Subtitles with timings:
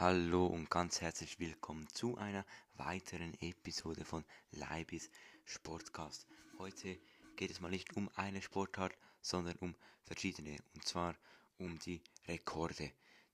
[0.00, 5.10] Hallo und ganz herzlich willkommen zu einer weiteren Episode von Leibis
[5.44, 6.26] Sportcast.
[6.58, 6.98] Heute
[7.36, 9.74] geht es mal nicht um eine Sportart, sondern um
[10.04, 10.56] verschiedene.
[10.74, 11.14] Und zwar
[11.58, 12.90] um die Rekorde.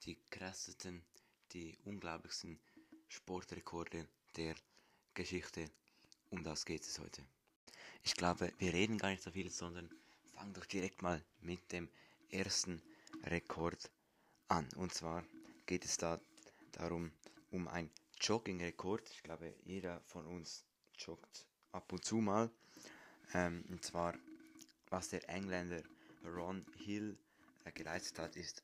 [0.07, 1.05] Die krassesten,
[1.53, 2.59] die unglaublichsten
[3.07, 4.57] Sportrekorde der
[5.15, 5.71] Geschichte.
[6.31, 7.23] Um das geht es heute.
[8.03, 9.89] Ich glaube, wir reden gar nicht so viel, sondern
[10.35, 11.89] fangen doch direkt mal mit dem
[12.29, 12.83] ersten
[13.23, 13.89] Rekord
[14.49, 14.69] an.
[14.75, 15.23] Und zwar
[15.67, 16.19] geht es da
[16.77, 17.11] darum,
[17.51, 17.91] um ein
[18.21, 19.09] Jogging-Rekord.
[19.11, 20.65] Ich glaube, jeder von uns
[20.99, 22.51] joggt ab und zu mal.
[23.35, 24.15] Ähm, und zwar,
[24.89, 25.83] was der Engländer
[26.25, 27.17] Ron Hill
[27.65, 28.63] äh, geleistet hat, ist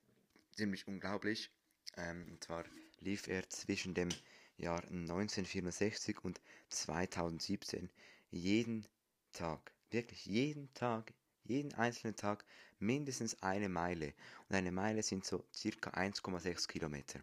[0.57, 1.51] ziemlich unglaublich.
[1.97, 2.65] Ähm, und zwar
[3.01, 4.09] lief er zwischen dem
[4.57, 7.91] Jahr 1964 und 2017
[8.31, 8.87] jeden
[9.33, 11.13] Tag, wirklich jeden Tag,
[11.45, 12.45] jeden einzelnen Tag
[12.79, 14.15] mindestens eine Meile.
[14.49, 17.21] Und eine Meile sind so circa 1,6 Kilometer.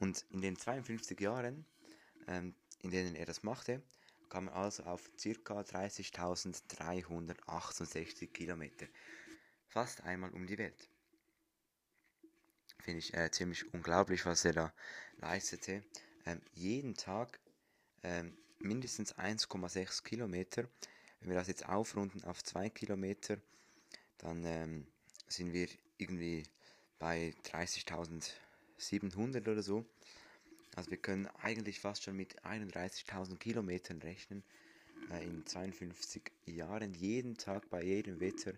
[0.00, 1.66] Und in den 52 Jahren,
[2.26, 3.82] ähm, in denen er das machte,
[4.30, 5.60] kam er also auf ca.
[5.60, 8.86] 30.368 Kilometer.
[9.68, 10.88] Fast einmal um die Welt.
[12.78, 14.72] Finde ich äh, ziemlich unglaublich, was er da
[15.18, 15.84] leistete.
[16.24, 17.38] Ähm, jeden Tag
[18.02, 20.66] ähm, mindestens 1,6 Kilometer.
[21.20, 23.36] Wenn wir das jetzt aufrunden auf 2 Kilometer,
[24.16, 24.86] dann ähm,
[25.28, 26.44] sind wir irgendwie
[26.98, 28.32] bei 30.000
[28.80, 29.84] 700 oder so.
[30.76, 34.44] Also wir können eigentlich fast schon mit 31.000 Kilometern rechnen
[35.10, 36.94] äh, in 52 Jahren.
[36.94, 38.52] Jeden Tag bei jedem Wetter,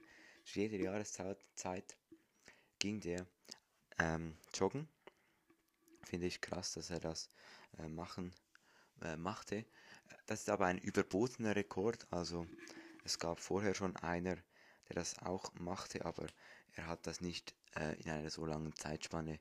[0.44, 1.96] zu jeder Jahreszeit
[2.78, 3.26] ging der
[3.98, 4.88] ähm, joggen.
[6.04, 7.28] Finde ich krass, dass er das
[7.78, 8.32] äh, machen
[9.02, 9.64] äh, machte.
[10.26, 12.06] Das ist aber ein überbotener Rekord.
[12.10, 12.46] Also
[13.04, 14.36] es gab vorher schon einer,
[14.88, 16.26] der das auch machte, aber
[16.74, 19.40] er hat das nicht äh, in einer so langen Zeitspanne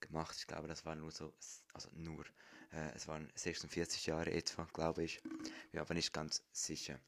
[0.00, 0.36] gemacht.
[0.38, 1.32] Ich glaube, das war nur so,
[1.72, 2.24] also nur,
[2.72, 5.20] äh, es waren 46 Jahre etwa, glaube ich.
[5.72, 6.98] Wir aber nicht ganz sicher.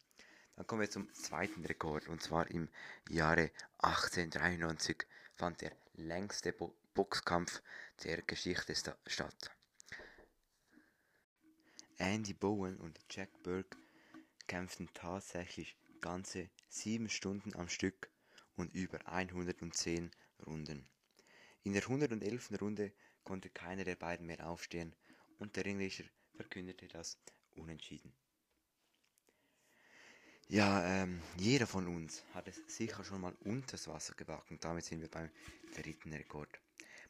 [0.56, 2.69] Dann kommen wir zum zweiten Rekord und zwar im
[3.08, 7.62] Jahre 1893 fand der längste Bo Boxkampf
[8.04, 8.75] der Geschichte
[9.06, 9.50] statt.
[11.97, 13.78] Andy Bowen und Jack Burke
[14.47, 18.10] kämpften tatsächlich ganze sieben Stunden am Stück
[18.56, 20.10] und über 110
[20.47, 20.86] Runden.
[21.65, 22.61] In der 111.
[22.61, 22.93] Runde
[23.23, 24.95] konnte keiner der beiden mehr aufstehen
[25.39, 27.19] und der Ringrichter verkündete das
[27.55, 28.12] Unentschieden.
[30.49, 34.15] Ja, ähm, jeder von uns hat es sicher schon mal unters Wasser
[34.50, 35.31] und damit sind wir beim
[35.75, 36.61] dritten Rekord.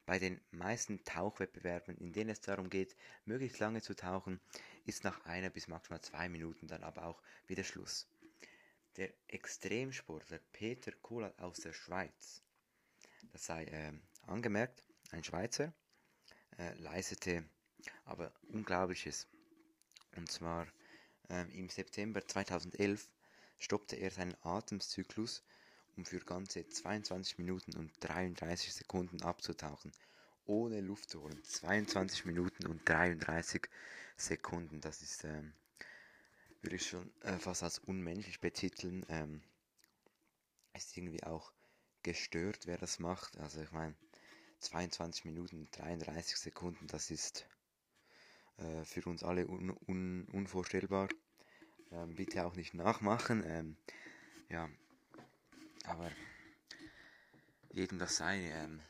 [0.04, 4.40] Bei den meisten Tauchwettbewerben, in denen es darum geht, möglichst lange zu tauchen,
[4.84, 8.06] ist nach einer bis maximal zwei Minuten dann aber auch wieder Schluss.
[8.96, 12.42] Der Extremsportler Peter Kohler aus der Schweiz,
[13.32, 13.92] das sei äh,
[14.26, 15.72] Angemerkt, ein Schweizer
[16.58, 17.44] äh, leistete
[18.04, 19.26] aber Unglaubliches.
[20.16, 20.66] Und zwar
[21.28, 23.10] äh, im September 2011
[23.58, 25.42] stoppte er seinen Atemzyklus,
[25.96, 29.92] um für ganze 22 Minuten und 33 Sekunden abzutauchen,
[30.44, 31.42] ohne Luft zu holen.
[31.44, 33.68] 22 Minuten und 33
[34.16, 35.52] Sekunden, das ist, ähm,
[36.60, 39.04] würde ich schon äh, fast als unmenschlich betiteln.
[39.08, 39.42] Ähm,
[40.74, 41.52] ist irgendwie auch
[42.02, 43.36] gestört, wer das macht.
[43.38, 43.94] Also ich meine,
[44.62, 47.46] 22 Minuten 33 Sekunden, das ist
[48.58, 51.08] äh, für uns alle un un unvorstellbar.
[51.90, 53.42] Ähm, bitte auch nicht nachmachen.
[53.44, 53.76] Ähm,
[54.48, 54.68] ja,
[55.84, 56.10] aber
[57.72, 58.50] jedem das sei.
[58.50, 58.80] Ähm,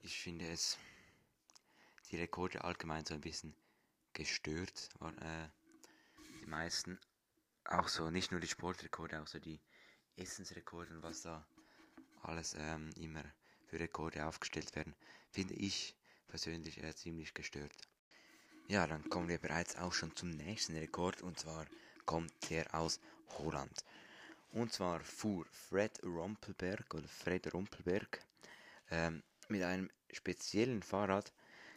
[0.00, 0.78] ich finde es,
[2.10, 3.54] die Rekorde allgemein so ein bisschen
[4.14, 4.88] gestört.
[5.00, 5.48] Äh,
[6.40, 6.98] die meisten,
[7.64, 9.60] auch so, nicht nur die Sportrekorde, auch so die
[10.16, 11.46] Essensrekorde und was da
[12.22, 13.24] alles ähm, immer
[13.68, 14.94] für Rekorde aufgestellt werden,
[15.30, 15.94] finde ich
[16.28, 17.72] persönlich äh, ziemlich gestört.
[18.66, 21.66] Ja, dann kommen wir bereits auch schon zum nächsten Rekord und zwar
[22.04, 23.00] kommt der aus
[23.38, 23.84] Holland.
[24.52, 28.20] Und zwar fuhr Fred Rumpelberg oder Fred Rumpelberg
[28.90, 31.32] ähm, mit einem speziellen Fahrrad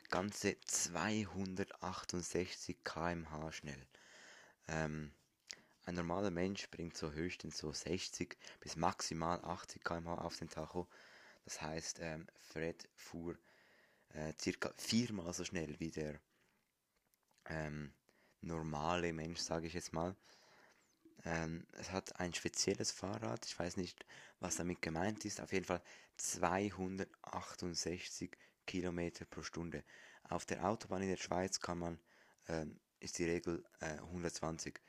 [0.09, 3.85] ganze 268 km/h schnell.
[4.67, 5.11] Ähm,
[5.85, 10.87] ein normaler Mensch bringt so höchstens so 60 bis maximal 80 km/h auf den Tacho.
[11.45, 13.37] Das heißt, ähm, Fred fuhr
[14.09, 16.19] äh, circa viermal so schnell wie der
[17.45, 17.93] ähm,
[18.41, 20.15] normale Mensch, sage ich jetzt mal.
[21.23, 24.05] Ähm, es hat ein spezielles Fahrrad, ich weiß nicht,
[24.39, 25.83] was damit gemeint ist, auf jeden Fall
[26.17, 28.35] 268
[28.65, 29.83] Kilometer pro Stunde.
[30.23, 31.99] Auf der Autobahn in der Schweiz kann man,
[32.47, 34.81] ähm, ist die Regel äh, 120.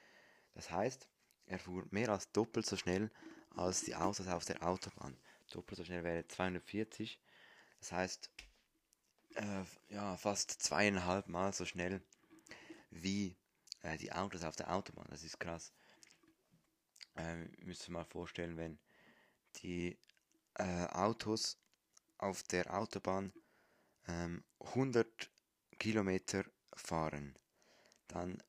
[0.54, 1.06] Das heißt,
[1.46, 3.10] er fuhr mehr als doppelt so schnell
[3.50, 5.16] als die Autos auf der Autobahn
[5.54, 7.18] doppelt so schnell wäre 240.
[7.80, 8.30] Das heißt,
[9.34, 12.02] äh, ja, fast zweieinhalb Mal so schnell
[12.90, 13.36] wie
[13.82, 15.08] äh, die Autos auf der Autobahn.
[15.10, 15.72] Das ist krass.
[17.16, 18.78] Äh, müsst ihr mal vorstellen, wenn
[19.56, 19.98] die
[20.54, 21.58] äh, Autos
[22.18, 23.32] auf der Autobahn
[24.06, 25.30] ähm, 100
[25.78, 26.44] Kilometer
[26.74, 27.36] fahren,
[28.08, 28.42] dann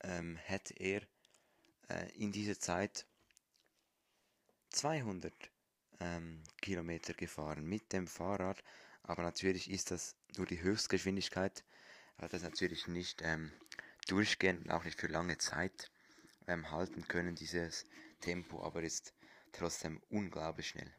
[0.00, 1.02] ähm, hätte er
[1.88, 3.06] äh, in dieser Zeit
[4.70, 5.34] 200
[6.00, 8.62] ähm, Kilometer gefahren mit dem Fahrrad,
[9.02, 11.64] aber natürlich ist das nur die Höchstgeschwindigkeit,
[12.18, 13.52] hat das natürlich nicht ähm,
[14.06, 15.90] durchgehend und auch nicht für lange Zeit
[16.46, 17.84] ähm, halten können, dieses
[18.20, 19.12] Tempo, aber ist
[19.52, 20.92] trotzdem unglaublich schnell.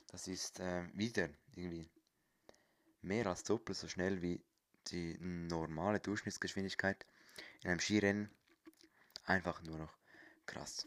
[0.08, 1.88] Das ist äh, wieder irgendwie
[3.02, 4.42] mehr als doppelt so schnell wie
[4.88, 7.06] die normale Durchschnittsgeschwindigkeit
[7.62, 8.30] in einem Skirennen.
[9.24, 9.96] Einfach nur noch
[10.46, 10.86] krass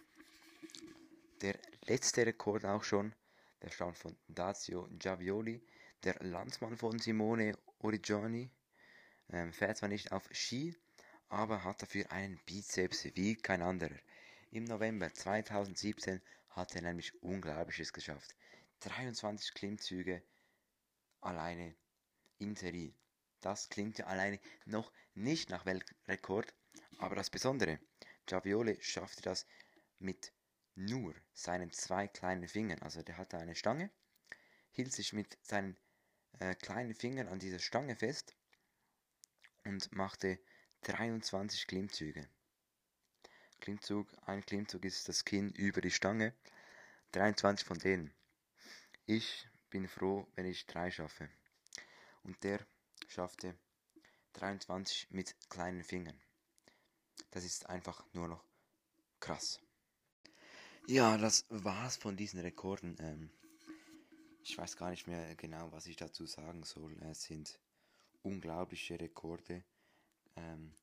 [1.42, 1.58] der
[1.88, 3.14] letzte Rekord auch schon,
[3.62, 5.62] der stammt von Dazio Giavioli,
[6.04, 8.50] der Landsmann von Simone Origioni,
[9.30, 10.76] ähm, fährt zwar nicht auf Ski,
[11.30, 13.96] aber hat dafür einen Bizeps wie kein anderer.
[14.54, 18.36] Im November 2017 hat er nämlich Unglaubliches geschafft.
[18.82, 20.22] 23 Klimmzüge
[21.22, 21.74] alleine
[22.38, 22.94] in Serie.
[23.40, 26.54] Das klingt ja alleine noch nicht nach Weltrekord,
[26.98, 27.80] aber das Besondere,
[28.26, 29.46] Giavioli schaffte das
[30.00, 30.34] mit
[30.76, 32.82] nur seinen zwei kleinen Fingern.
[32.82, 33.90] Also der hatte eine Stange,
[34.72, 35.78] hielt sich mit seinen
[36.40, 38.36] äh, kleinen Fingern an dieser Stange fest
[39.64, 40.40] und machte
[40.82, 42.28] 23 Klimmzüge.
[43.62, 46.34] Klimmzug, ein Klimmzug ist das Kinn über die Stange,
[47.12, 48.12] 23 von denen.
[49.06, 51.30] Ich bin froh, wenn ich drei schaffe.
[52.24, 52.60] Und der
[53.08, 53.56] schaffte
[54.34, 56.20] 23 mit kleinen Fingern.
[57.30, 58.44] Das ist einfach nur noch
[59.20, 59.62] krass.
[60.88, 62.98] Ja, das war's von diesen Rekorden.
[63.00, 63.30] Ähm,
[64.44, 66.98] ich weiß gar nicht mehr genau, was ich dazu sagen soll.
[67.04, 67.60] Es sind
[68.24, 69.64] unglaubliche Rekorde.
[70.36, 70.74] Ähm,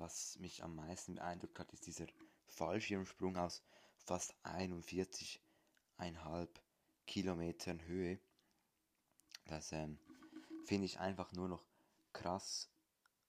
[0.00, 2.06] was mich am meisten beeindruckt hat, ist dieser
[2.48, 3.62] Fallschirmsprung aus
[3.98, 6.48] fast 41,5
[7.06, 8.18] Kilometern Höhe.
[9.46, 9.98] Das ähm,
[10.64, 11.64] finde ich einfach nur noch
[12.12, 12.68] krass.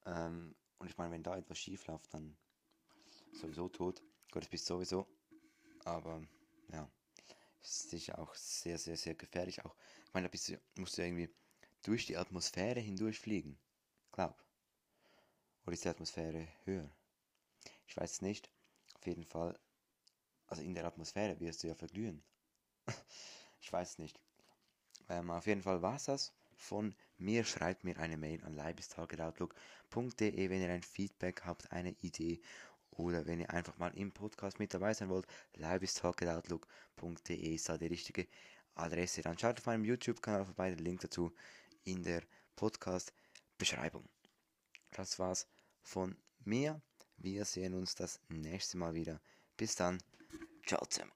[0.05, 2.35] Ähm, und ich meine, wenn da etwas schief läuft, dann
[3.33, 4.01] sowieso tot.
[4.31, 5.07] Gott, bist sowieso
[5.85, 6.21] aber
[6.71, 6.89] ja,
[7.61, 9.63] ist sicher auch sehr, sehr, sehr gefährlich.
[9.65, 9.75] Auch,
[10.05, 11.29] ich meine, da bist du, musst du irgendwie
[11.83, 13.57] durch die Atmosphäre hindurch fliegen.
[14.11, 14.35] Glaub.
[15.65, 16.89] Oder ist die Atmosphäre höher?
[17.87, 18.49] Ich weiß es nicht.
[18.95, 19.57] Auf jeden Fall,
[20.47, 22.23] also in der Atmosphäre wirst du ja verglühen.
[23.61, 24.19] ich weiß es nicht.
[25.09, 30.49] Ähm, auf jeden Fall war es das von mir, schreibt mir eine Mail an leibestargetoutlook.de,
[30.49, 32.41] wenn ihr ein Feedback habt, eine Idee
[32.91, 35.25] oder wenn ihr einfach mal im Podcast mit dabei sein wollt.
[35.55, 38.27] leibestalketoutlook.de ist da die richtige
[38.75, 39.21] Adresse.
[39.21, 41.33] Dann schaut auf meinem YouTube-Kanal vorbei, der Link dazu
[41.83, 42.21] in der
[42.55, 44.07] Podcast-Beschreibung.
[44.91, 45.47] Das war's
[45.81, 46.81] von mir.
[47.17, 49.21] Wir sehen uns das nächste Mal wieder.
[49.57, 50.01] Bis dann.
[50.65, 51.11] Ciao zusammen.